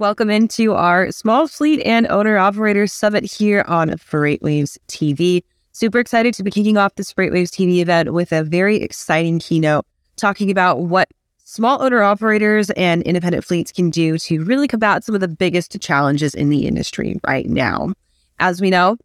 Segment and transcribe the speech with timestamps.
[0.00, 5.42] Welcome into our small fleet and owner operators summit here on FreightWaves TV.
[5.72, 9.84] Super excited to be kicking off this FreightWaves TV event with a very exciting keynote
[10.16, 11.10] talking about what
[11.44, 15.78] small owner operators and independent fleets can do to really combat some of the biggest
[15.82, 17.92] challenges in the industry right now.
[18.38, 18.96] As we know,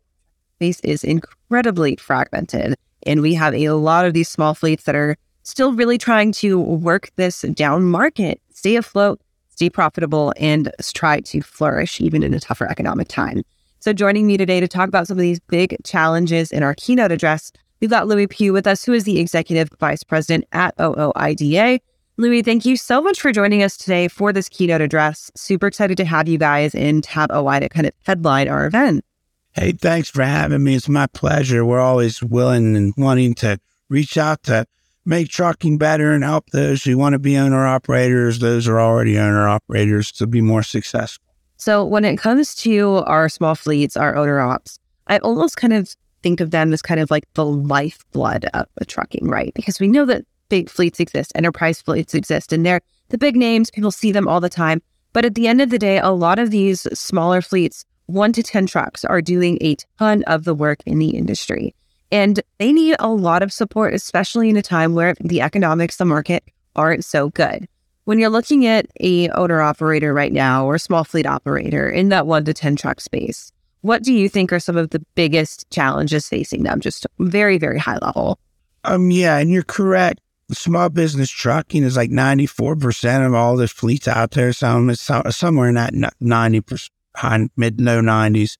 [0.55, 2.75] space is incredibly fragmented,
[3.05, 6.57] and we have a lot of these small fleets that are still really trying to
[6.57, 9.19] work this down market, stay afloat,
[9.55, 13.43] stay profitable, and try to flourish even in a tougher economic time.
[13.79, 17.11] So, joining me today to talk about some of these big challenges in our keynote
[17.11, 21.79] address, we've got Lewie Pugh with us, who is the Executive Vice President at OOIDA.
[22.17, 25.29] Louis, thank you so much for joining us today for this keynote address.
[25.35, 29.03] Super excited to have you guys and Tab OI to kind of headline our event.
[29.51, 30.75] Hey, thanks for having me.
[30.75, 31.65] It's my pleasure.
[31.65, 34.65] We're always willing and wanting to reach out to
[35.05, 39.17] make trucking better and help those who want to be owner operators, those are already
[39.17, 41.23] owner operators to be more successful.
[41.57, 45.95] So when it comes to our small fleets, our owner ops, I almost kind of
[46.21, 49.53] think of them as kind of like the lifeblood of the trucking, right?
[49.53, 53.69] Because we know that big fleets exist, enterprise fleets exist, and they're the big names,
[53.69, 54.81] people see them all the time.
[55.13, 58.43] But at the end of the day, a lot of these smaller fleets, one to
[58.43, 61.75] 10 trucks, are doing a ton of the work in the industry.
[62.15, 66.05] And they need a lot of support, especially in a time where the economics, the
[66.05, 67.67] market aren't so good.
[68.05, 72.25] When you're looking at a owner operator right now or small fleet operator in that
[72.25, 76.29] one to 10 truck space, what do you think are some of the biggest challenges
[76.29, 76.79] facing them?
[76.79, 78.39] Just very, very high level.
[78.85, 80.21] Um, yeah, and you're correct.
[80.53, 84.53] Small business trucking is like 94% of all the fleets out there.
[84.53, 88.55] Some somewhere in that 90%, high, mid, low 90s.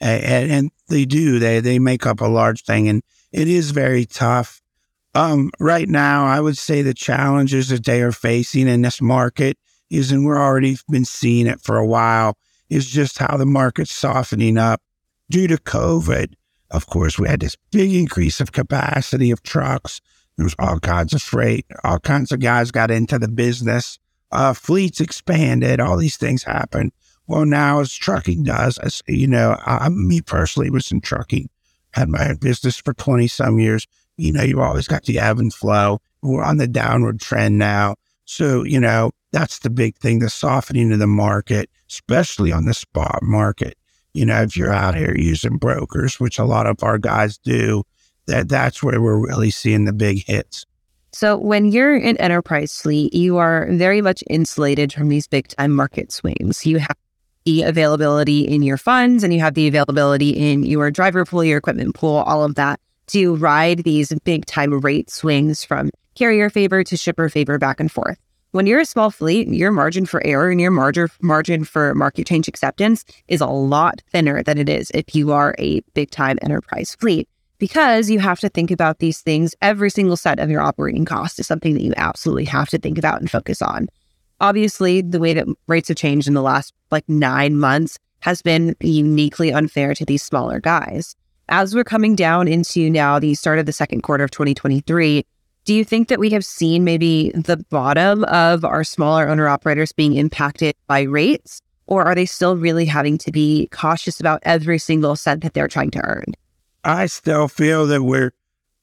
[0.00, 1.38] And, and they do.
[1.38, 4.62] They they make up a large thing, and it is very tough.
[5.14, 9.58] Um, right now, I would say the challenges that they are facing in this market
[9.90, 13.92] is, and we're already been seeing it for a while, is just how the market's
[13.92, 14.80] softening up
[15.28, 16.34] due to COVID.
[16.70, 20.00] Of course, we had this big increase of capacity of trucks.
[20.36, 21.66] There was all kinds of freight.
[21.82, 23.98] All kinds of guys got into the business.
[24.30, 25.80] Uh, fleets expanded.
[25.80, 26.92] All these things happened.
[27.30, 31.48] Well, now as trucking does, as you know, I, me personally was in trucking,
[31.92, 33.86] had my own business for 20 some years.
[34.16, 36.00] You know, you always got the ebb and flow.
[36.22, 37.94] We're on the downward trend now.
[38.24, 42.74] So, you know, that's the big thing, the softening of the market, especially on the
[42.74, 43.78] spot market.
[44.12, 47.84] You know, if you're out here using brokers, which a lot of our guys do,
[48.26, 50.66] that that's where we're really seeing the big hits.
[51.12, 55.70] So when you're an enterprise fleet, you are very much insulated from these big time
[55.70, 56.66] market swings.
[56.66, 56.96] You have
[57.44, 61.58] the availability in your funds and you have the availability in your driver pool, your
[61.58, 66.84] equipment pool, all of that to ride these big time rate swings from carrier favor
[66.84, 68.18] to shipper favor back and forth.
[68.52, 72.26] When you're a small fleet, your margin for error and your margin margin for market
[72.26, 76.38] change acceptance is a lot thinner than it is if you are a big time
[76.42, 77.28] enterprise fleet
[77.60, 79.54] because you have to think about these things.
[79.62, 82.98] Every single set of your operating cost is something that you absolutely have to think
[82.98, 83.88] about and focus on
[84.40, 88.76] obviously the way that rates have changed in the last like nine months has been
[88.80, 91.16] uniquely unfair to these smaller guys.
[91.48, 95.24] As we're coming down into now the start of the second quarter of 2023,
[95.64, 99.92] do you think that we have seen maybe the bottom of our smaller owner operators
[99.92, 101.60] being impacted by rates?
[101.86, 105.68] Or are they still really having to be cautious about every single cent that they're
[105.68, 106.26] trying to earn?
[106.84, 108.32] I still feel that we're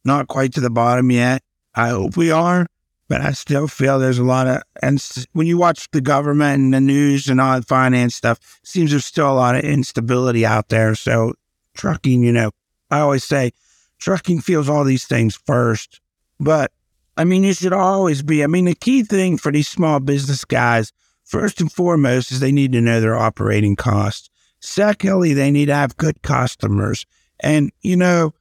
[0.04, 1.42] not quite to the bottom yet.
[1.74, 2.68] I hope we are
[3.08, 5.02] but I still feel there's a lot of, and
[5.34, 9.06] when you watch the government and the news and all the finance stuff, seems there's
[9.06, 10.94] still a lot of instability out there.
[10.96, 11.34] So
[11.74, 12.52] trucking, you know,
[12.92, 13.52] I always say
[14.00, 16.02] trucking feels all these things first,
[16.40, 16.72] but
[17.16, 18.44] I mean, you should always be.
[18.44, 22.52] I mean, the key thing for these small business guys, first and foremost, is they
[22.52, 24.30] need to know their operating costs.
[24.60, 27.06] Secondly, they need to have good customers.
[27.40, 28.34] And, you know,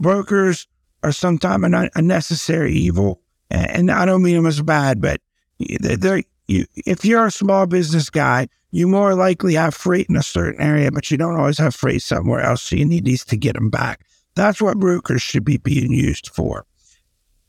[0.00, 0.66] brokers
[1.02, 3.20] are sometimes a, a necessary evil
[3.56, 5.20] and I don't mean them as bad, but
[5.58, 10.22] they're, you, if you're a small business guy, you more likely have freight in a
[10.22, 12.62] certain area, but you don't always have freight somewhere else.
[12.62, 14.06] So you need these to get them back.
[14.34, 16.66] That's what brokers should be being used for.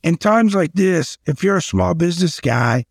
[0.03, 2.85] In times like this, if you're a small business guy,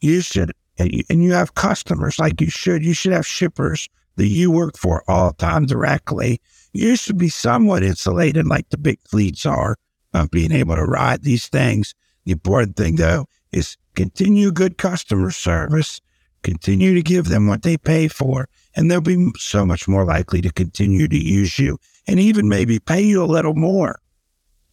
[0.00, 4.50] you should, and you have customers like you should, you should have shippers that you
[4.50, 6.40] work for all the time directly.
[6.72, 9.76] You should be somewhat insulated like the big fleets are
[10.14, 11.94] of being able to ride these things.
[12.24, 16.00] The important thing, though, is continue good customer service,
[16.42, 20.40] continue to give them what they pay for, and they'll be so much more likely
[20.42, 24.00] to continue to use you and even maybe pay you a little more.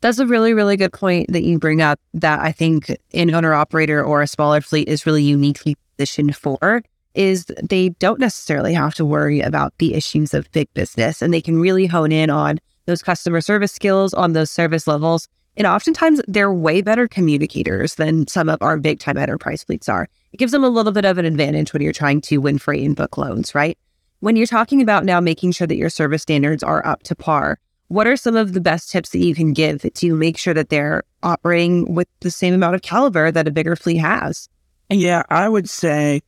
[0.01, 3.53] That's a really, really good point that you bring up that I think an owner
[3.53, 6.81] operator or a smaller fleet is really uniquely positioned for
[7.13, 11.41] is they don't necessarily have to worry about the issues of big business and they
[11.41, 15.27] can really hone in on those customer service skills, on those service levels.
[15.57, 20.07] And oftentimes they're way better communicators than some of our big time enterprise fleets are.
[20.31, 22.85] It gives them a little bit of an advantage when you're trying to win freight
[22.85, 23.77] and book loans, right?
[24.21, 27.59] When you're talking about now making sure that your service standards are up to par,
[27.89, 30.69] what are some of the best tips that you can give to make sure that
[30.69, 34.47] they're operating with the same amount of caliber that a bigger fleet has?
[34.89, 36.21] Yeah, I would say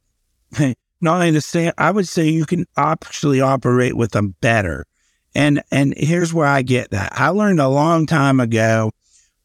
[1.01, 4.85] not only the same, I would say you can actually operate with them better.
[5.35, 7.13] And and here's where I get that.
[7.13, 8.91] I learned a long time ago,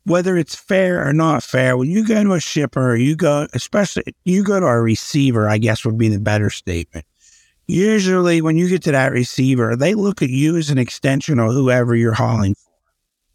[0.08, 4.04] whether it's fair or not fair, when you go to a shipper, you go, especially
[4.24, 7.04] you go to a receiver, I guess would be the better statement
[7.68, 11.52] usually when you get to that receiver, they look at you as an extension of
[11.52, 12.72] whoever you're hauling for.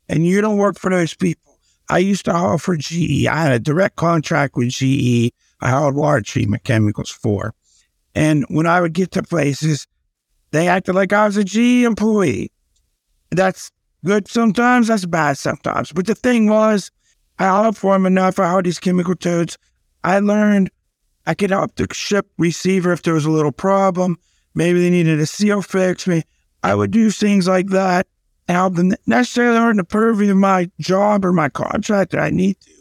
[0.09, 1.57] And you don't work for those people.
[1.89, 3.27] I used to haul for GE.
[3.27, 5.31] I had a direct contract with GE.
[5.61, 7.53] I hauled water treatment chemicals for.
[8.15, 9.87] And when I would get to places,
[10.51, 12.51] they acted like I was a GE employee.
[13.31, 13.71] That's
[14.05, 15.91] good sometimes, that's bad sometimes.
[15.91, 16.91] But the thing was,
[17.39, 18.39] I for them enough.
[18.39, 19.57] I hauled these chemical toads.
[20.03, 20.69] I learned
[21.25, 24.17] I could help the ship receiver if there was a little problem.
[24.55, 26.05] Maybe they needed a seal fix.
[26.07, 26.23] Me,
[26.63, 28.07] I would do things like that.
[28.49, 32.59] Help them necessarily aren't the purview of my job or my contract that I need
[32.59, 32.71] to,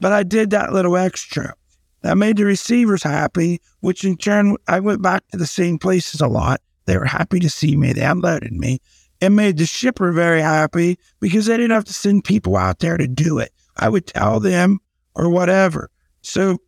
[0.00, 1.54] but I did that little extra.
[2.02, 6.20] That made the receivers happy, which in turn I went back to the same places
[6.20, 6.60] a lot.
[6.86, 7.92] They were happy to see me.
[7.92, 8.80] They unloaded me.
[9.22, 12.96] It made the shipper very happy because they didn't have to send people out there
[12.96, 13.52] to do it.
[13.76, 14.80] I would tell them
[15.14, 15.90] or whatever.
[16.22, 16.58] So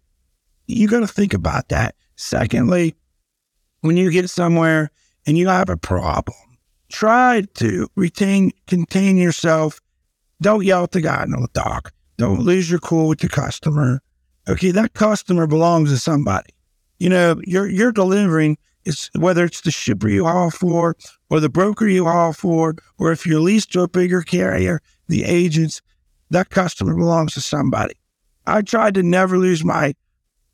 [0.69, 1.97] you got to think about that.
[2.15, 2.95] Secondly,
[3.81, 4.93] when you get somewhere
[5.27, 6.37] and you have a problem,
[6.93, 9.81] try to retain, contain yourself.
[10.41, 11.93] Don't yell at the guy in the dock.
[12.19, 14.01] Don't lose your cool with the customer.
[14.49, 16.53] Okay, that customer belongs to somebody.
[17.01, 18.59] You know, you're you're delivering.
[18.85, 20.97] It's whether it's the shipper you haul for,
[21.31, 25.25] or the broker you haul for, or if you're leased to a bigger carrier, the
[25.25, 25.81] agents.
[26.31, 27.95] That customer belongs to somebody.
[28.47, 29.95] I tried to never lose my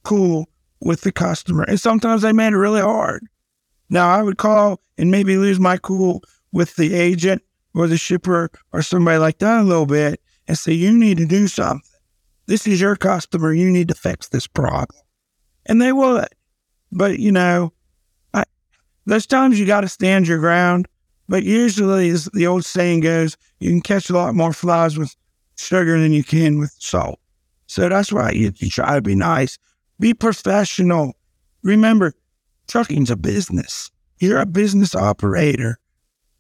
[0.03, 0.49] cool
[0.81, 1.65] with the customer.
[1.65, 3.27] And sometimes they made it really hard.
[3.89, 6.23] Now I would call and maybe lose my cool
[6.53, 7.43] with the agent
[7.75, 11.27] or the shipper or somebody like that a little bit and say, you need to
[11.27, 11.83] do something.
[12.47, 13.53] This is your customer.
[13.53, 15.01] You need to fix this problem.
[15.67, 16.29] And they would.
[16.91, 17.80] But, you know, I,
[19.11, 20.87] there's times you got to stand your ground.
[21.29, 25.15] But usually, as the old saying goes, you can catch a lot more flies with
[25.57, 27.19] sugar than you can with salt.
[27.67, 29.59] So that's why you, you try to be nice.
[29.99, 31.15] Be professional.
[31.63, 32.13] Remember,
[32.69, 33.91] trucking's a business.
[34.19, 35.79] You're a business operator.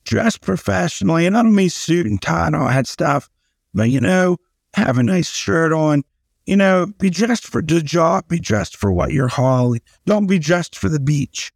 [0.04, 1.26] Dress professionally.
[1.26, 3.28] And I don't mean suit and tie and all that stuff,
[3.74, 4.36] but you know,
[4.74, 6.04] have a nice shirt on.
[6.46, 9.82] You know, be dressed for the job, be dressed for what you're hauling.
[10.06, 11.52] Don't be dressed for the beach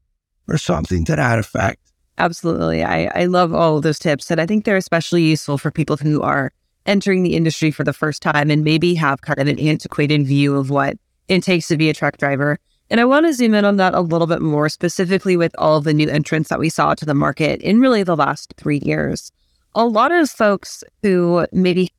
[0.48, 1.80] or something to that effect.
[2.18, 2.84] Absolutely.
[2.84, 4.30] I, I love all of those tips.
[4.30, 6.52] And I think they're especially useful for people who are
[6.86, 10.56] entering the industry for the first time and maybe have kind of an antiquated view
[10.56, 10.96] of what
[11.28, 12.58] it takes to be a truck driver.
[12.90, 15.78] And I want to zoom in on that a little bit more, specifically with all
[15.78, 18.80] of the new entrants that we saw to the market in really the last three
[18.84, 19.32] years.
[19.74, 21.90] A lot of folks who maybe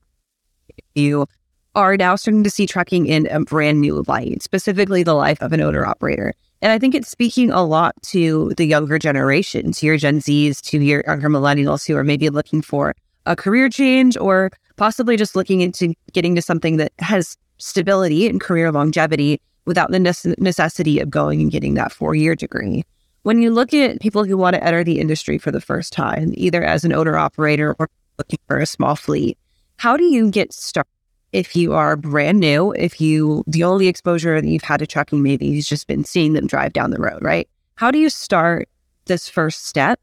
[0.93, 1.25] you
[1.73, 5.51] are now starting to see trucking in a brand new light, specifically the life of
[5.51, 6.33] an owner operator.
[6.65, 10.59] And I think it's speaking a lot to the younger generation, to your Gen Zs,
[10.61, 12.95] to your younger millennials who are maybe looking for
[13.27, 18.41] a career change or possibly just looking into getting to something that has stability and
[18.41, 19.99] career longevity without the
[20.39, 22.83] necessity of going and getting that four year degree.
[23.21, 26.33] When you look at people who want to enter the industry for the first time,
[26.35, 27.87] either as an owner operator or
[28.17, 29.37] looking for a small fleet,
[29.77, 30.89] how do you get started?
[31.35, 35.21] If you are brand new, if you, the only exposure that you've had to trucking
[35.21, 37.49] maybe has just been seeing them drive down the road, right?
[37.75, 38.69] How do you start
[39.03, 39.99] this first step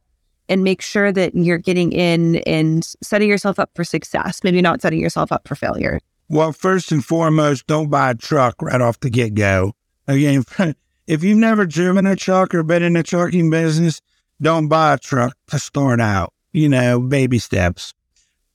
[0.50, 4.82] and make sure that you're getting in and setting yourself up for success, maybe not
[4.82, 6.00] setting yourself up for failure?
[6.28, 9.72] Well, first and foremost, don't buy a truck right off the get go.
[10.06, 10.44] Again,
[11.06, 14.02] if you've never driven a truck or been in the trucking business,
[14.42, 16.34] don't buy a truck to start out.
[16.52, 17.94] You know, baby steps.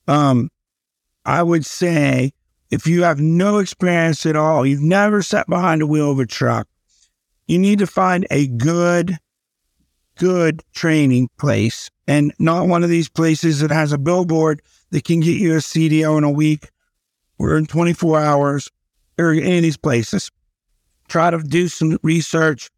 [0.07, 0.51] Um,
[1.25, 2.34] I would say
[2.71, 6.25] if you have no experience at all, you've never sat behind the wheel of a
[6.25, 6.67] truck,
[7.47, 9.17] you need to find a good,
[10.15, 15.19] good training place and not one of these places that has a billboard that can
[15.19, 16.69] get you a CDL in a week
[17.38, 18.69] we're in 24 hours
[19.17, 20.31] or any of these places.
[21.07, 22.69] Try to do some research.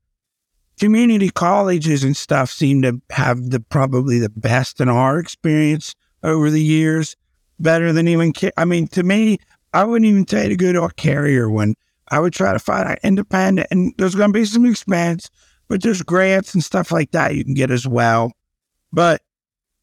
[0.80, 6.50] Community colleges and stuff seem to have the probably the best in our experience over
[6.50, 7.16] the years,
[7.60, 8.34] better than even.
[8.56, 9.40] I mean, to me,
[9.74, 11.76] I wouldn't even tell you to go to a carrier one.
[12.10, 15.30] I would try to find an independent, and there's going to be some expense,
[15.68, 18.32] but there's grants and stuff like that you can get as well.
[18.92, 19.22] But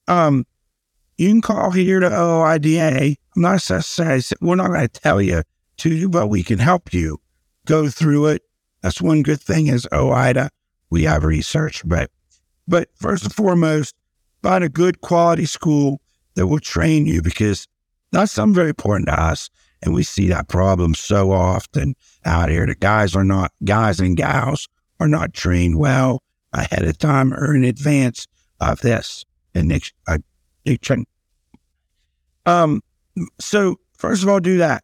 [0.09, 0.45] um,
[1.19, 3.17] you can call here to OOIDA.
[3.37, 5.43] I'm not necessarily, we're not going to tell you
[5.79, 7.21] to but we can help you
[7.67, 8.43] go through it.
[8.83, 10.49] That's one good thing is OOIDA.
[10.91, 12.11] We have research, but
[12.69, 13.95] but first and foremost,
[14.43, 16.01] find a good quality school
[16.35, 17.69] that will train you because
[18.13, 19.51] that's something very important to us.
[19.87, 22.67] And we see that problem so often out here.
[22.67, 27.55] The guys are not, guys and gals are not trained well ahead of time or
[27.55, 28.27] in advance
[28.61, 29.25] of this
[29.55, 31.07] addiction.
[32.47, 32.83] Um,
[33.39, 34.83] so first of all, do that.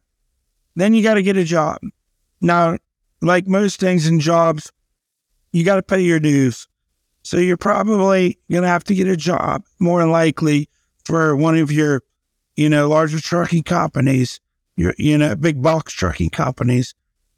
[0.75, 1.79] Then you got to get a job.
[2.39, 2.77] Now,
[3.21, 4.71] like most things in jobs,
[5.51, 6.67] you got to pay your dues.
[7.23, 10.69] So you're probably going to have to get a job, more likely
[11.05, 12.01] for one of your,
[12.55, 14.39] you know, larger trucking companies,
[14.75, 16.93] your, you know, big box trucking companies.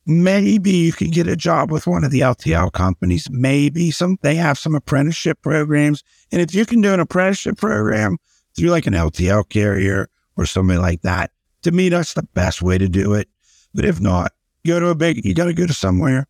[0.05, 3.27] Maybe you can get a job with one of the LTL companies.
[3.29, 6.03] Maybe some, they have some apprenticeship programs.
[6.31, 8.17] And if you can do an apprenticeship program
[8.55, 11.31] through like an LTL carrier or something like that,
[11.63, 13.27] to me, that's the best way to do it.
[13.73, 14.31] But if not,
[14.65, 16.27] go to a big, you got to go to somewhere.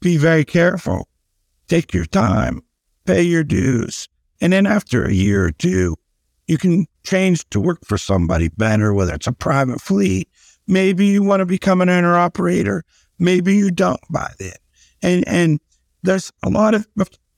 [0.00, 1.08] Be very careful.
[1.68, 2.62] Take your time,
[3.04, 4.08] pay your dues.
[4.40, 5.96] And then after a year or two,
[6.48, 10.28] you can change to work for somebody better, whether it's a private fleet.
[10.66, 12.84] Maybe you want to become an owner operator.
[13.18, 14.52] Maybe you don't by then.
[15.02, 15.60] And, and
[16.02, 16.86] there's a lot of,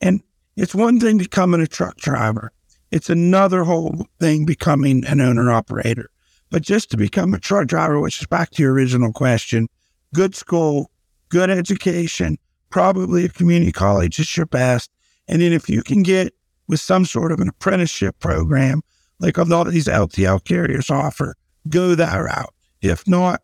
[0.01, 0.23] and
[0.57, 2.53] it's one thing becoming a truck driver.
[2.91, 6.11] It's another whole thing becoming an owner operator.
[6.51, 9.69] But just to become a truck driver, which is back to your original question,
[10.13, 10.91] good school,
[11.31, 12.37] good education,
[12.69, 14.91] probably a community college is your best.
[15.29, 16.35] And then if you can get
[16.69, 18.83] with some sort of an apprenticeship program,
[19.23, 21.37] like a lot of these LTL carriers offer,
[21.69, 22.53] go that route.
[22.83, 23.41] If not,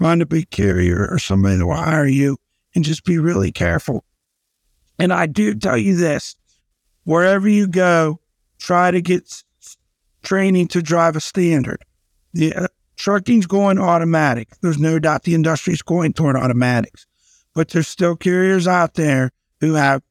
[0.00, 2.38] find a big carrier or somebody that will hire you
[2.74, 4.04] and just be really careful.
[4.98, 6.34] And I do tell you this
[7.04, 8.18] wherever you go,
[8.58, 9.42] try to get
[10.22, 11.84] training to drive a standard.
[12.32, 14.48] The uh, trucking's going automatic.
[14.62, 17.06] There's no doubt the industry's going toward automatics,
[17.54, 20.02] but there's still carriers out there who have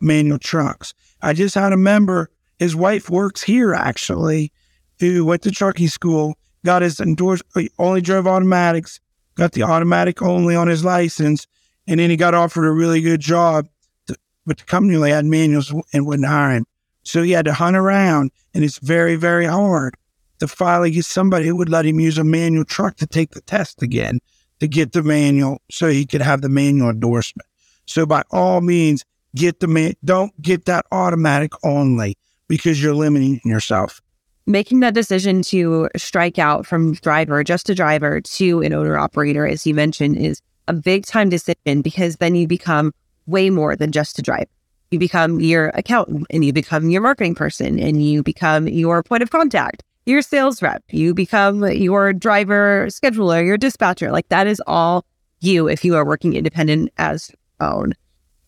[0.00, 0.92] manual trucks.
[1.22, 4.52] I just had a member his wife works here actually,
[5.00, 9.00] who went to trucking school, got his endorsed, uh, only drove automatics,
[9.34, 11.46] got the automatic only on his license,
[11.88, 13.66] and then he got offered a really good job,
[14.06, 16.66] to, but the company only had manuals and wouldn't hire him.
[17.02, 19.94] So he had to hunt around, and it's very, very hard
[20.38, 23.40] to finally get somebody who would let him use a manual truck to take the
[23.40, 24.20] test again
[24.58, 27.48] to get the manual so he could have the manual endorsement.
[27.86, 32.18] So by all means, get the man, don't get that automatic only
[32.50, 34.02] because you're limiting yourself.
[34.44, 39.46] Making that decision to strike out from driver, just a driver, to an owner operator,
[39.46, 42.92] as you mentioned, is a big time decision because then you become
[43.26, 44.50] way more than just a driver.
[44.90, 49.22] You become your accountant and you become your marketing person and you become your point
[49.22, 54.10] of contact, your sales rep, you become your driver scheduler, your dispatcher.
[54.10, 55.04] Like that is all
[55.38, 57.30] you if you are working independent as
[57.60, 57.94] own.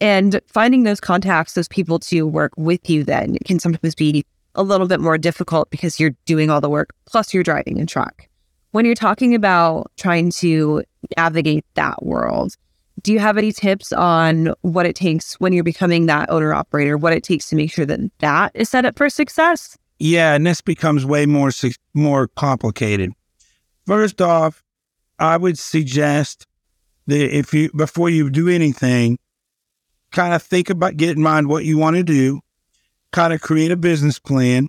[0.03, 4.63] And finding those contacts, those people to work with you then can sometimes be a
[4.65, 8.27] little bit more difficult because you're doing all the work, plus you're driving a truck.
[8.73, 10.83] When you're talking about trying to
[11.17, 12.57] navigate that world,
[13.03, 16.97] do you have any tips on what it takes when you're becoming that owner operator,
[16.97, 19.79] what it takes to make sure that that is set up for success?
[20.01, 21.53] Yeah, and this becomes way more
[21.95, 23.13] more complicated.
[23.87, 24.65] First off,
[25.21, 26.49] I would suggest
[27.07, 29.17] that if you before you do anything,
[30.13, 32.41] kind of think about, get in mind what you want to do,
[33.11, 34.69] kind of create a business plan.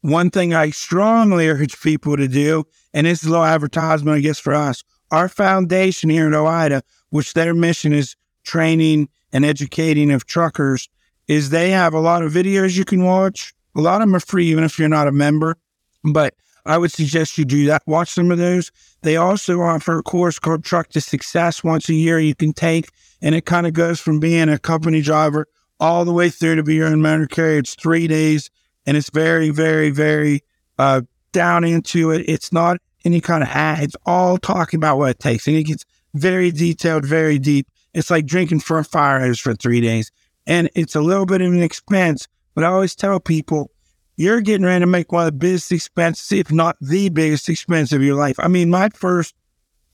[0.00, 2.64] One thing I strongly urge people to do,
[2.94, 6.82] and this is a little advertisement, I guess, for us, our foundation here in OOIDA,
[7.10, 10.88] which their mission is training and educating of truckers,
[11.26, 13.52] is they have a lot of videos you can watch.
[13.74, 15.56] A lot of them are free, even if you're not a member.
[16.04, 16.34] But
[16.68, 17.82] I would suggest you do that.
[17.86, 18.70] Watch some of those.
[19.02, 22.90] They also offer a course called Truck to Success once a year you can take
[23.22, 25.46] and it kind of goes from being a company driver
[25.80, 27.58] all the way through to be your own motor carrier.
[27.58, 28.50] It's three days
[28.86, 30.42] and it's very, very, very
[30.78, 32.28] uh, down into it.
[32.28, 33.82] It's not any kind of ad.
[33.82, 35.46] It's all talking about what it takes.
[35.46, 35.84] And it gets
[36.14, 37.66] very detailed, very deep.
[37.94, 40.10] It's like drinking from a fire hose for three days.
[40.46, 43.70] And it's a little bit of an expense, but I always tell people,
[44.18, 47.92] you're getting ready to make one of the biggest expenses, if not the biggest expense
[47.92, 48.34] of your life.
[48.40, 49.32] I mean, my first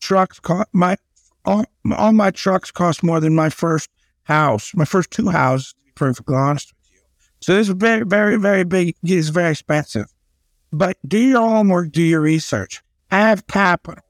[0.00, 0.96] trucks, cost my
[1.44, 3.90] all, all my trucks cost more than my first
[4.22, 7.00] house, my first two houses, to be perfectly honest with you.
[7.40, 8.96] So this is very, very, very big.
[9.02, 10.06] It's very expensive.
[10.72, 14.02] But do your homework, do your research, have capital,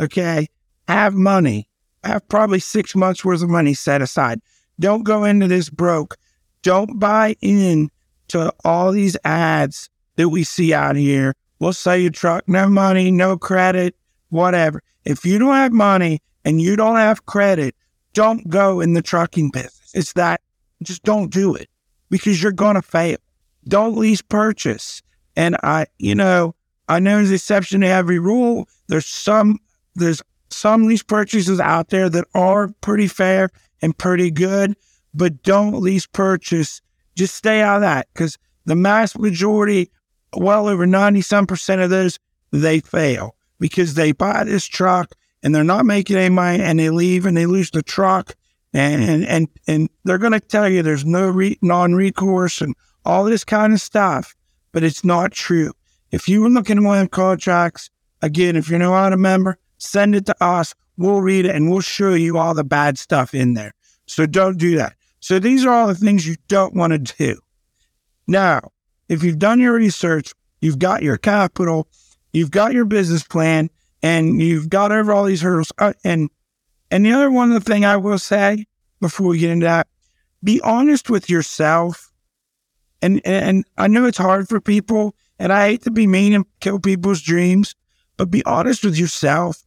[0.00, 0.48] okay?
[0.88, 1.68] Have money,
[2.02, 4.40] have probably six months worth of money set aside.
[4.80, 6.16] Don't go into this broke.
[6.62, 7.90] Don't buy in
[8.28, 11.34] to all these ads that we see out here.
[11.58, 13.96] We'll sell you truck, no money, no credit,
[14.30, 14.82] whatever.
[15.04, 17.74] If you don't have money and you don't have credit,
[18.12, 19.90] don't go in the trucking business.
[19.94, 20.40] It's that,
[20.82, 21.68] just don't do it
[22.10, 23.16] because you're going to fail.
[23.66, 25.02] Don't lease purchase.
[25.36, 26.54] And I, you know,
[26.88, 28.68] I know there's exception to every rule.
[28.88, 29.58] There's some,
[29.94, 33.50] there's some lease purchases out there that are pretty fair
[33.82, 34.76] and pretty good,
[35.12, 36.80] but don't lease purchase.
[37.14, 39.90] Just stay out of that because the mass majority,
[40.36, 42.18] well over 90 some percent of those,
[42.50, 46.90] they fail because they buy this truck and they're not making any money and they
[46.90, 48.34] leave and they lose the truck
[48.72, 53.44] and and and they're going to tell you there's no re- non-recourse and all this
[53.44, 54.34] kind of stuff,
[54.72, 55.72] but it's not true.
[56.10, 57.90] If you were looking at one of contracts,
[58.22, 60.74] again, if you're not a member, send it to us.
[60.96, 63.74] We'll read it and we'll show you all the bad stuff in there.
[64.06, 64.94] So don't do that.
[65.24, 67.40] So these are all the things you don't want to do.
[68.26, 68.72] Now,
[69.08, 71.88] if you've done your research, you've got your capital,
[72.34, 73.70] you've got your business plan,
[74.02, 75.72] and you've got over all these hurdles.
[75.78, 76.28] Uh, and
[76.90, 78.66] and the other one, the thing I will say
[79.00, 79.86] before we get into that,
[80.42, 82.12] be honest with yourself.
[83.00, 86.44] And and I know it's hard for people, and I hate to be mean and
[86.60, 87.74] kill people's dreams,
[88.18, 89.64] but be honest with yourself.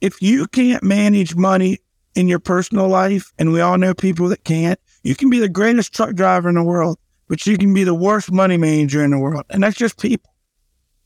[0.00, 1.80] If you can't manage money
[2.14, 5.48] in your personal life, and we all know people that can't, you can be the
[5.48, 9.10] greatest truck driver in the world, but you can be the worst money manager in
[9.10, 9.44] the world.
[9.50, 10.32] And that's just people.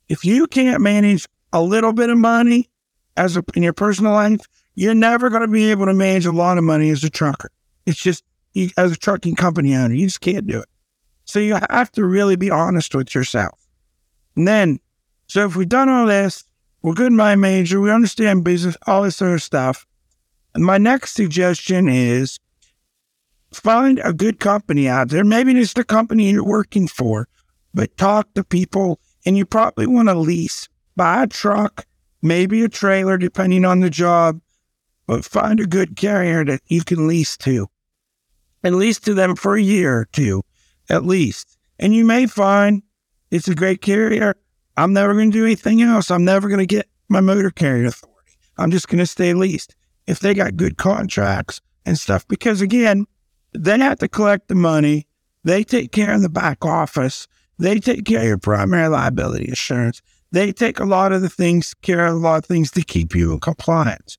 [0.09, 2.71] If you can't manage a little bit of money
[3.17, 4.41] as a, in your personal life,
[4.75, 7.51] you're never going to be able to manage a lot of money as a trucker.
[7.85, 10.69] It's just, you, as a trucking company owner, you just can't do it.
[11.25, 13.59] So you have to really be honest with yourself.
[14.37, 14.79] And then,
[15.27, 16.45] so if we've done all this,
[16.83, 19.85] we're good my major, we understand business, all this sort of stuff.
[20.55, 22.39] And my next suggestion is
[23.53, 25.25] find a good company out there.
[25.25, 27.29] Maybe it's the company you're working for,
[27.75, 31.87] but talk to people and you probably want to lease, buy a truck,
[32.23, 34.41] maybe a trailer, depending on the job,
[35.07, 37.69] but find a good carrier that you can lease to
[38.63, 40.43] and lease to them for a year or two
[40.91, 41.57] at least.
[41.79, 42.83] And you may find
[43.31, 44.35] it's a great carrier.
[44.77, 46.11] I'm never going to do anything else.
[46.11, 48.33] I'm never going to get my motor carrier authority.
[48.57, 49.75] I'm just going to stay leased
[50.07, 52.27] if they got good contracts and stuff.
[52.29, 53.07] Because again,
[53.53, 55.07] they have to collect the money.
[55.45, 57.27] They take care of the back office.
[57.59, 60.03] They take care of your primary liability insurance.
[60.31, 63.15] They take a lot of the things, care of a lot of things to keep
[63.15, 64.19] you in compliance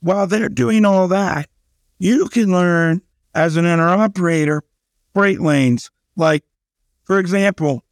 [0.00, 1.48] while they're doing all that,
[1.98, 3.02] you can learn
[3.34, 4.62] as an owner operator
[5.14, 5.90] freight lanes.
[6.16, 6.44] Like,
[7.04, 7.84] for example,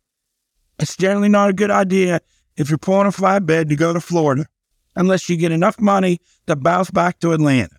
[0.78, 2.20] it's generally not a good idea
[2.56, 4.46] if you're pulling a flatbed to go to Florida
[4.96, 7.77] unless you get enough money to bounce back to Atlanta.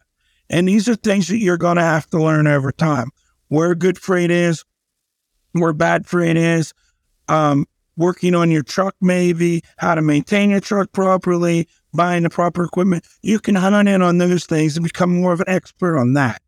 [0.50, 3.12] And these are things that you're going to have to learn over time
[3.50, 4.64] where good freight is,
[5.54, 6.74] where bad freight is,
[7.28, 7.66] um,
[7.98, 13.06] working on your truck, maybe how to maintain your truck properly, buying the proper equipment,
[13.22, 16.42] you can hone in on those things and become more of an expert on that.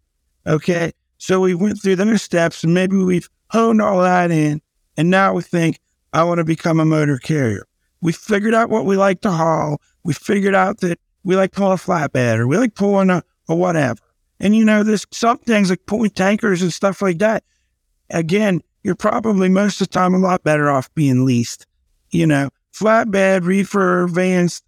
[0.48, 0.92] Okay.
[1.18, 4.62] So we went through those steps and maybe we've honed all that in.
[4.98, 5.80] And now we think,
[6.14, 7.68] I want to become a motor carrier.
[8.02, 9.82] We figured out what we like to haul.
[10.04, 13.56] We figured out that we like pulling a flatbed or we like pulling a, a
[13.56, 14.00] whatever.
[14.40, 17.44] And you know, there's some things like point tankers and stuff like that.
[18.10, 21.68] Again, you're probably most of the time a lot better off being leased.
[22.10, 24.62] You know, flatbed, reefer, vans,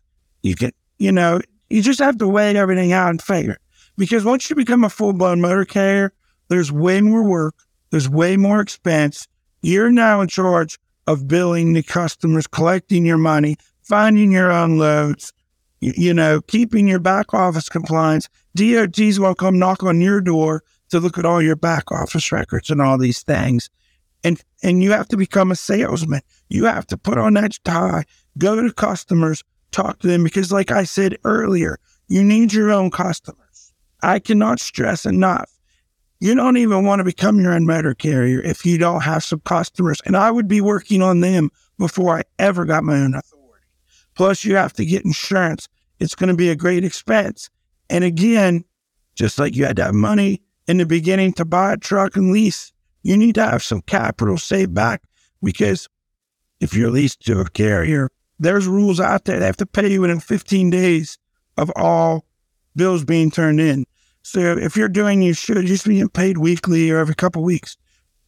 [0.44, 3.58] you can, you know, you just have to weigh everything out and figure.
[3.98, 6.14] Because once you become a full blown motor carrier,
[6.50, 7.56] there's way more work,
[7.90, 9.28] there's way more expense.
[9.62, 15.34] You're now in charge of billing the customers, collecting your money, finding your own loads,
[15.80, 18.28] you, you know, keeping your back office compliance.
[18.56, 22.70] DOTs will come knock on your door to look at all your back office records
[22.70, 23.70] and all these things.
[24.24, 26.22] And and you have to become a salesman.
[26.50, 28.06] You have to put on that tie,
[28.38, 32.92] go to customers, talk to them because, like I said earlier, you need your own
[32.92, 33.74] customers.
[34.02, 35.50] I cannot stress enough.
[36.20, 39.42] You don't even want to become your own motor carrier if you don't have some
[39.42, 40.00] customers.
[40.06, 43.66] And I would be working on them before I ever got my own authority.
[44.16, 45.68] Plus, you have to get insurance.
[46.00, 47.50] It's going to be a great expense.
[47.94, 48.66] And again,
[49.14, 52.32] just like you had to have money in the beginning to buy a truck and
[52.34, 55.04] lease, you need to have some capital saved back
[55.44, 55.88] because
[56.60, 59.40] if you're leased to a carrier, there's rules out there.
[59.40, 61.20] They have to pay you within 15 days
[61.56, 62.26] of all
[62.76, 63.86] bills being turned in.
[64.24, 67.78] So if you're doing, you should just be paid weekly or every couple weeks.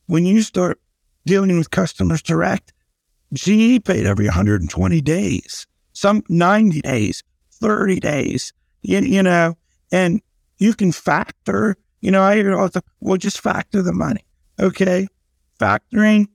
[0.05, 0.79] When you start
[1.25, 2.71] dealing with customers direct,
[3.33, 7.23] GE paid every 120 days, some 90 days,
[7.53, 8.53] 30 days,
[8.87, 9.55] you, you know,
[9.91, 10.21] and
[10.57, 14.25] you can factor, You know, I hear all the well, just factor the money.
[14.59, 15.07] Okay.
[15.59, 16.27] Factoring,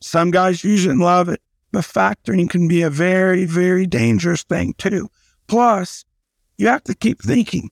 [0.00, 1.40] some guys use it and love it,
[1.72, 5.08] but factoring can be a very, very dangerous thing too.
[5.46, 6.04] Plus,
[6.56, 7.70] you have to keep thinking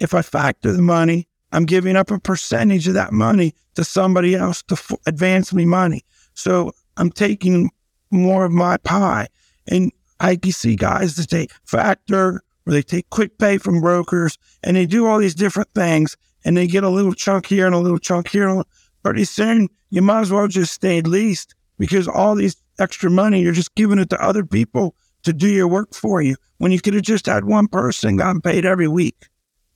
[0.00, 4.34] if I factor the money, I'm giving up a percentage of that money to somebody
[4.34, 6.02] else to f- advance me money.
[6.34, 7.70] So I'm taking
[8.10, 9.28] more of my pie.
[9.68, 14.38] And I can see guys that take factor or they take quick pay from brokers
[14.62, 17.74] and they do all these different things and they get a little chunk here and
[17.74, 18.62] a little chunk here.
[19.02, 23.52] Pretty soon, you might as well just stay leased because all these extra money, you're
[23.52, 26.94] just giving it to other people to do your work for you when you could
[26.94, 29.26] have just had one person gotten paid every week.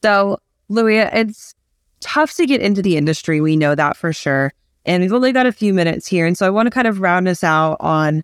[0.03, 0.39] So,
[0.71, 1.55] Lewie, it's
[2.01, 3.41] tough to get into the industry.
[3.41, 4.53] We know that for sure.
[4.87, 6.27] And we've only got a few minutes here.
[6.27, 8.23] And so I want to kind of round us out on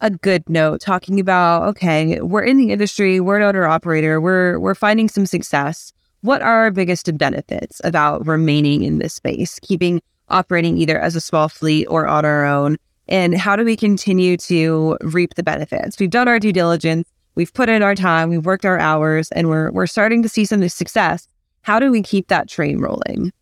[0.00, 4.58] a good note, talking about, okay, we're in the industry, we're an owner operator, we're
[4.58, 5.92] we're finding some success.
[6.20, 11.20] What are our biggest benefits about remaining in this space, keeping operating either as a
[11.20, 12.76] small fleet or on our own?
[13.08, 15.98] And how do we continue to reap the benefits?
[15.98, 19.48] We've done our due diligence, we've put in our time, we've worked our hours, and
[19.48, 21.28] we're we're starting to see some success.
[21.62, 23.32] How do we keep that train rolling?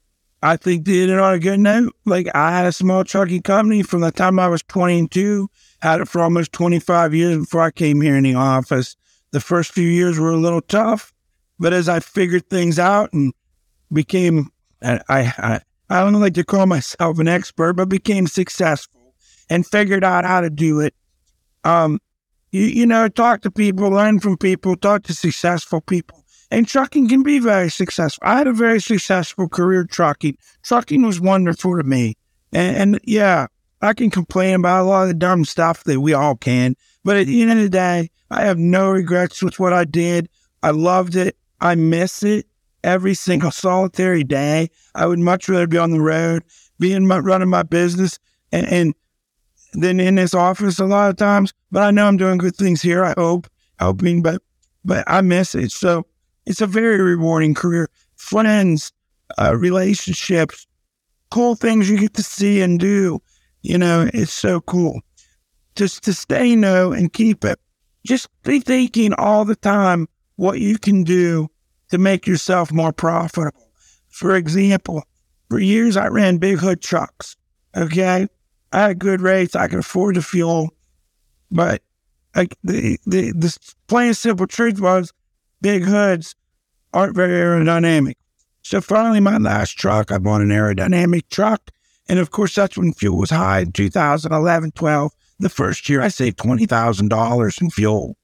[0.42, 1.94] I think did it on a good note.
[2.04, 5.48] Like I had a small trucking company from the time I was 22,
[5.82, 8.96] had it for almost 25 years before I came here in the office.
[9.32, 11.12] The first few years were a little tough,
[11.58, 13.32] but as I figured things out and
[13.92, 14.50] became,
[14.82, 19.14] I, I, I don't like to call myself an expert, but became successful
[19.50, 20.94] and figured out how to do it.
[21.64, 22.00] Um,
[22.50, 27.08] you, you know, talk to people, learn from people, talk to successful people and trucking
[27.08, 28.20] can be very successful.
[28.26, 30.36] I had a very successful career trucking.
[30.62, 32.14] Trucking was wonderful to me.
[32.52, 33.46] And, and, yeah,
[33.82, 36.76] I can complain about a lot of the dumb stuff that we all can.
[37.04, 40.28] But at the end of the day, I have no regrets with what I did.
[40.62, 41.36] I loved it.
[41.60, 42.46] I miss it
[42.84, 44.70] every single solitary day.
[44.94, 46.44] I would much rather be on the road,
[46.78, 48.18] being my, running my business,
[48.52, 48.94] and, and
[49.74, 51.52] than in this office a lot of times.
[51.70, 53.04] But I know I'm doing good things here.
[53.04, 54.42] I hope, helping, but
[54.84, 55.72] but I miss it.
[55.72, 56.06] So
[56.46, 57.88] it's a very rewarding career.
[58.16, 58.92] Friends,
[59.38, 60.66] uh, relationships,
[61.30, 63.20] cool things you get to see and do.
[63.62, 65.00] You know, it's so cool.
[65.76, 67.58] Just to stay no and keep it.
[68.04, 71.48] Just be thinking all the time what you can do
[71.90, 73.70] to make yourself more profitable.
[74.08, 75.04] For example,
[75.48, 77.36] for years I ran big hood trucks.
[77.76, 78.26] Okay.
[78.72, 79.54] I had good rates.
[79.54, 80.70] I could afford the fuel.
[81.50, 81.82] But
[82.34, 85.12] like the, the, the plain and simple truth was
[85.60, 86.34] big hoods
[86.92, 88.14] aren't very aerodynamic.
[88.62, 91.70] So finally, my last truck, I bought an aerodynamic truck.
[92.08, 95.12] And of course, that's when fuel was high in 2011, 12.
[95.38, 98.16] The first year, I saved $20,000 in fuel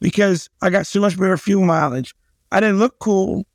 [0.00, 2.14] because I got so much better fuel mileage.
[2.52, 3.46] I didn't look cool.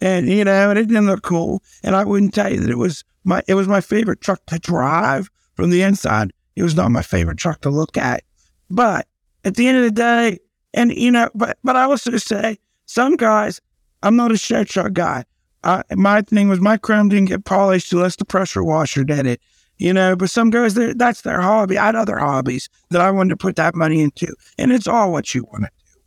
[0.00, 1.62] And, you know, it didn't look cool.
[1.82, 4.58] And I wouldn't tell you that it was my, it was my favorite truck to
[4.58, 6.32] drive from the inside.
[6.56, 8.24] It was not my favorite truck to look at.
[8.70, 9.06] But
[9.44, 10.38] at the end of the day,
[10.72, 13.60] and, you know, but, but I also say some guys,
[14.02, 15.24] I'm not a shed truck guy.
[15.62, 19.40] I, my thing was my chrome didn't get polished unless the pressure washer did it.
[19.78, 21.78] You know, but some guys, that's their hobby.
[21.78, 25.10] I had other hobbies that I wanted to put that money into, and it's all
[25.10, 26.00] what you want to do.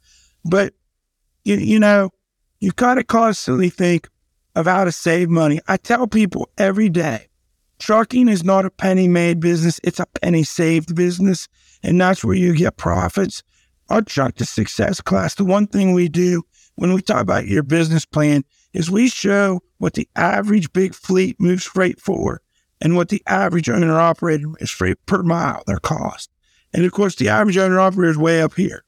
[0.46, 0.74] But
[1.44, 2.12] you, you know,
[2.60, 4.08] you've got to constantly think
[4.56, 5.60] of how to save money.
[5.68, 7.28] I tell people every day,
[7.80, 11.48] trucking is not a penny made business; it's a penny saved business,
[11.82, 13.42] and that's where you get profits.
[13.90, 16.44] Our truck to success class, the one thing we do
[16.76, 21.40] when we talk about your business plan is we show what the average big fleet
[21.40, 22.42] moves freight for
[22.82, 26.30] and what the average owner operator moves freight per mile, their cost.
[26.74, 28.84] And of course, the average owner operator is way up here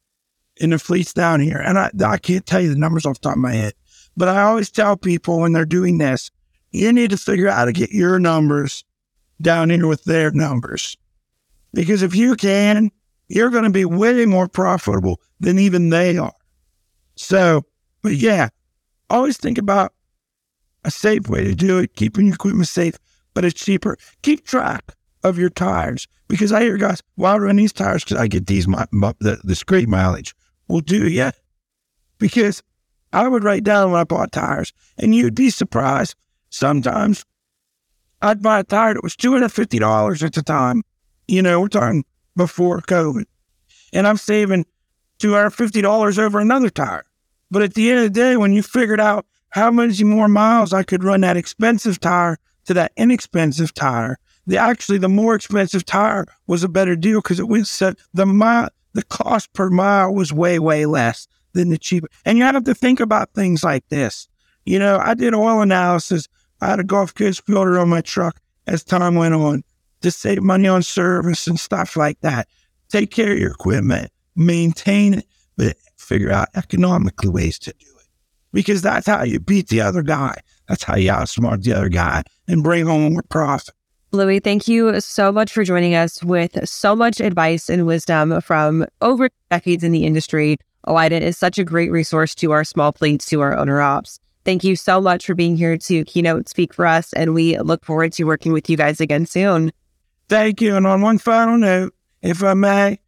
[0.59, 1.61] and the fleet's down here.
[1.63, 3.73] And I, I can't tell you the numbers off the top of my head,
[4.17, 6.31] but I always tell people when they're doing this,
[6.71, 8.83] you need to figure out how to get your numbers
[9.41, 10.97] down here with their numbers.
[11.73, 12.89] Because if you can,
[13.27, 16.33] you're going to be way more profitable than even they are.
[17.15, 17.65] So
[18.05, 18.49] but yeah,
[19.09, 19.93] always think about
[20.83, 22.95] a safe way to do it, keeping your equipment safe,
[23.33, 23.97] but it's cheaper.
[24.21, 28.27] Keep track of your tires because I hear guys, I run these tires because I
[28.27, 30.35] get these, my, my, the, the straight mileage.
[30.67, 31.31] Well, do you?
[32.17, 32.63] Because
[33.11, 36.15] I would write down when I bought tires and you'd be surprised.
[36.49, 37.25] Sometimes
[38.21, 40.83] I'd buy a tire that was $250 at the time.
[41.27, 43.25] You know, we're talking before COVID.
[43.93, 44.65] And I'm saving
[45.19, 47.05] $250 over another tire.
[47.55, 50.73] But at the end of the day, when you figured out how many more miles
[50.73, 55.85] I could run that expensive tire to that inexpensive tire, the actually the more expensive
[55.85, 60.13] tire was a better deal because it was set the mile the cost per mile
[60.13, 62.09] was way way less than the cheaper.
[62.25, 64.27] And you have to think about things like this.
[64.65, 66.27] You know, I did oil analysis.
[66.59, 69.63] I had a Gulf Coast filter on my truck as time went on
[70.01, 72.49] to save money on service and stuff like that.
[72.89, 78.07] Take care of your equipment, maintain it, but figure out economically ways to do it.
[78.53, 80.35] Because that's how you beat the other guy.
[80.67, 83.73] That's how you outsmart the other guy and bring home more profit.
[84.11, 88.85] Lewie, thank you so much for joining us with so much advice and wisdom from
[89.01, 90.57] over decades in the industry.
[90.87, 94.19] OOIDA is such a great resource to our small fleets, to our owner ops.
[94.45, 97.83] Thank you so much for being here to keynote speak for us, and we look
[97.83, 99.71] forward to working with you guys again soon.
[100.29, 100.75] Thank you.
[100.75, 102.99] And on one final note, if I may,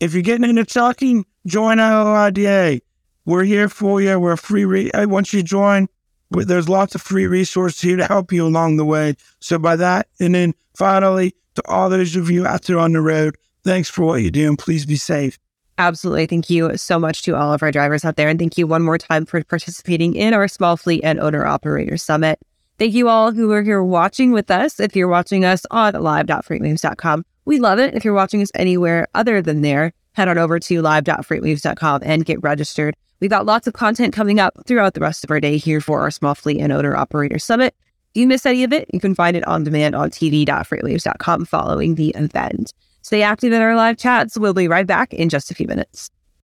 [0.00, 2.80] if you're getting into trucking, join OOIDA.
[3.24, 4.18] We're here for you.
[4.20, 4.64] We're free.
[4.64, 5.88] Re- once you join,
[6.30, 9.16] there's lots of free resources here to help you along the way.
[9.40, 13.00] So by that, and then finally, to all those of you out there on the
[13.00, 15.38] road, thanks for what you do and please be safe.
[15.78, 16.26] Absolutely.
[16.26, 18.28] Thank you so much to all of our drivers out there.
[18.28, 21.96] And thank you one more time for participating in our Small Fleet and Owner Operator
[21.96, 22.38] Summit.
[22.78, 24.80] Thank you all who are here watching with us.
[24.80, 27.94] If you're watching us on live.freightwaves.com, we love it.
[27.94, 32.42] If you're watching us anywhere other than there, head on over to live.freightwaves.com and get
[32.42, 32.96] registered.
[33.20, 36.00] We've got lots of content coming up throughout the rest of our day here for
[36.00, 37.74] our Small Fleet and Owner Operator Summit.
[38.14, 41.94] If you miss any of it, you can find it on demand on tv.freightwaves.com following
[41.94, 42.72] the event.
[43.02, 44.38] Stay active in our live chats.
[44.38, 46.10] We'll be right back in just a few minutes.